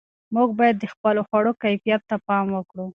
موږ 0.35 0.49
باید 0.59 0.75
د 0.79 0.85
خپلو 0.93 1.21
خوړو 1.27 1.51
کیفیت 1.63 2.01
ته 2.09 2.15
پام 2.27 2.45
وکړو. 2.53 2.85